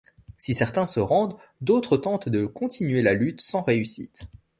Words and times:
Si 0.39 0.55
certains 0.55 0.87
se 0.87 0.99
rendent, 0.99 1.37
d'autres 1.61 1.95
tentent 1.95 2.27
de 2.27 2.47
continuer 2.47 3.03
la 3.03 3.13
lutte 3.13 3.41
sans 3.41 3.61
réussite. 3.61 4.25